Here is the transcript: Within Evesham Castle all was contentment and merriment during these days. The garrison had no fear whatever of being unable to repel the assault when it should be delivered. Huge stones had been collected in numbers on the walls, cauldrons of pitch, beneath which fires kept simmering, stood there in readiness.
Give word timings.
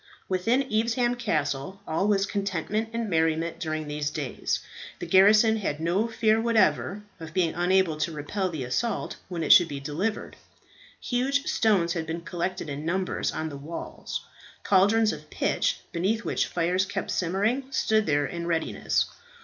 Within 0.27 0.63
Evesham 0.73 1.13
Castle 1.13 1.79
all 1.87 2.07
was 2.07 2.25
contentment 2.25 2.89
and 2.91 3.07
merriment 3.07 3.59
during 3.59 3.87
these 3.87 4.09
days. 4.09 4.59
The 4.97 5.05
garrison 5.05 5.57
had 5.57 5.79
no 5.79 6.07
fear 6.07 6.41
whatever 6.41 7.03
of 7.19 7.35
being 7.35 7.53
unable 7.53 7.97
to 7.97 8.11
repel 8.11 8.49
the 8.49 8.63
assault 8.63 9.17
when 9.29 9.43
it 9.43 9.53
should 9.53 9.67
be 9.67 9.79
delivered. 9.79 10.37
Huge 10.99 11.45
stones 11.45 11.93
had 11.93 12.07
been 12.07 12.21
collected 12.21 12.67
in 12.67 12.83
numbers 12.83 13.31
on 13.31 13.49
the 13.49 13.57
walls, 13.57 14.25
cauldrons 14.63 15.13
of 15.13 15.29
pitch, 15.29 15.81
beneath 15.91 16.25
which 16.25 16.47
fires 16.47 16.85
kept 16.87 17.11
simmering, 17.11 17.65
stood 17.71 18.07
there 18.07 18.25
in 18.25 18.47
readiness. 18.47 19.05